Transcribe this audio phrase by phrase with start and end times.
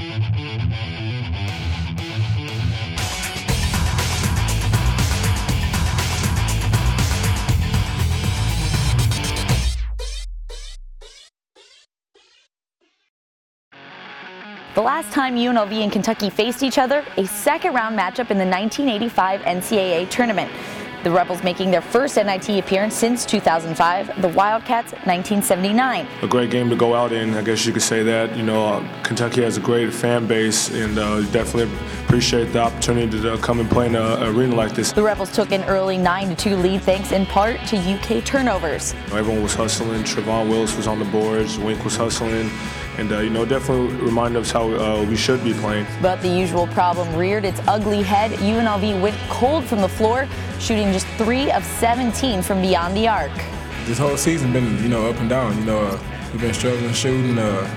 [0.00, 0.06] The
[14.80, 19.42] last time UNLV and Kentucky faced each other, a second round matchup in the 1985
[19.42, 20.50] NCAA tournament.
[21.02, 26.06] The Rebels making their first NIT appearance since 2005, the Wildcats 1979.
[26.20, 28.36] A great game to go out in, I guess you could say that.
[28.36, 31.74] You know, uh, Kentucky has a great fan base and uh, definitely
[32.04, 34.92] appreciate the opportunity to uh, come and play in an arena like this.
[34.92, 38.92] The Rebels took an early 9-2 lead thanks in part to UK turnovers.
[39.10, 40.02] Everyone was hustling.
[40.02, 41.58] Trevon Willis was on the boards.
[41.58, 42.50] Wink was hustling
[43.00, 45.86] and uh, you know definitely remind us how uh, we should be playing.
[46.02, 48.32] But the usual problem reared its ugly head.
[48.32, 53.32] UNLV went cold from the floor, shooting just three of 17 from beyond the arc.
[53.86, 55.56] This whole season been you know up and down.
[55.58, 55.98] You know uh,
[56.32, 57.38] we've been struggling shooting.
[57.38, 57.68] Uh,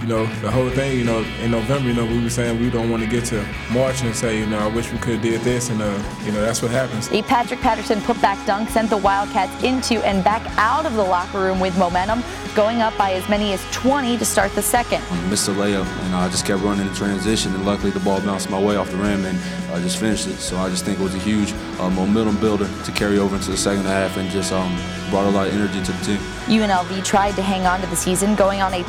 [0.00, 2.70] you know, the whole thing, you know, in November, you know, we were saying we
[2.70, 5.22] don't want to get to March and say, you know, I wish we could have
[5.22, 7.10] did this, and, uh, you know, that's what happens.
[7.10, 11.38] A Patrick Patterson putback dunk sent the Wildcats into and back out of the locker
[11.38, 12.22] room with momentum,
[12.54, 15.02] going up by as many as 20 to start the second.
[15.30, 18.50] Missed the layup, and I just kept running in transition, and luckily the ball bounced
[18.50, 19.38] my way off the rim, and
[19.72, 20.36] I just finished it.
[20.36, 23.50] So I just think it was a huge uh, momentum builder to carry over into
[23.50, 24.74] the second half and just um,
[25.10, 26.18] brought a lot of energy to the team.
[26.46, 28.84] UNLV tried to hang on to the season, going on a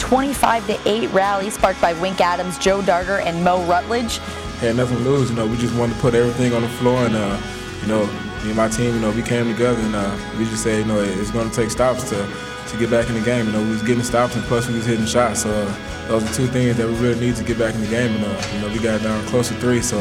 [0.97, 4.17] 25-8 rally sparked by Wink Adams, Joe Darger, and Mo Rutledge.
[4.59, 5.45] Had nothing to lose, you know.
[5.45, 7.39] We just wanted to put everything on the floor, and uh,
[7.81, 8.05] you know,
[8.43, 10.85] me and my team, you know, we came together, and uh, we just said, you
[10.85, 12.27] know, it's going to take stops to
[12.69, 13.45] to get back in the game.
[13.45, 15.43] You know, we was getting stops, and plus we was hitting shots.
[15.43, 17.87] So uh, those are two things that we really need to get back in the
[17.87, 18.15] game.
[18.15, 19.97] And uh, you know, we got down close to three, so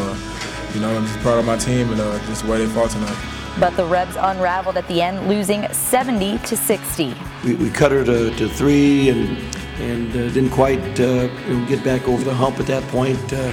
[0.75, 2.91] you know, I'm just proud of my team and uh, just the way they fought
[2.91, 3.17] tonight.
[3.59, 7.15] But the Rebs unraveled at the end, losing 70 to 60.
[7.43, 9.39] We, we cut her to, to three and
[9.79, 11.27] and uh, didn't quite uh,
[11.67, 13.33] get back over the hump at that point.
[13.33, 13.53] Uh,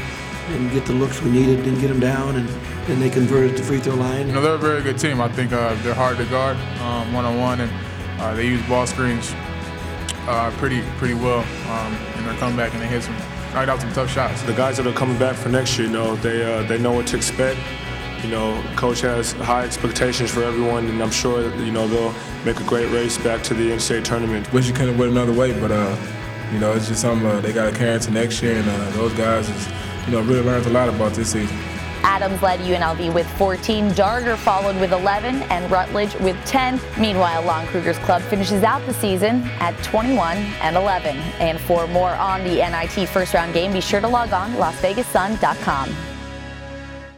[0.49, 2.49] and get the looks we needed, didn't get them down, and
[2.85, 4.27] then they converted the free throw line.
[4.27, 5.21] You know, they're a very good team.
[5.21, 6.57] I think uh, they're hard to guard
[7.13, 7.71] one on one, and
[8.19, 9.33] uh, they use ball screens
[10.27, 13.15] uh, pretty pretty well um, in their comeback, and they hit some
[13.53, 14.41] knocked out some tough shots.
[14.43, 16.91] The guys that are coming back for next year, you know, they uh, they know
[16.91, 17.59] what to expect.
[18.23, 22.59] You know, coach has high expectations for everyone, and I'm sure you know they'll make
[22.59, 24.51] a great race back to the NCAA tournament.
[24.53, 25.97] Wish you could have went another way, but uh,
[26.53, 28.89] you know, it's just something uh, they got to carry into next year, and uh,
[28.91, 29.67] those guys, is,
[30.05, 31.57] you know, really learned a lot about this season.
[32.03, 36.79] Adams led UNLV with 14, Darger followed with 11, and Rutledge with 10.
[36.99, 41.15] Meanwhile, Lon Kruger's club finishes out the season at 21 and 11.
[41.39, 44.57] And for more on the NIT first round game, be sure to log on to
[44.57, 46.12] LasVegasSun.com.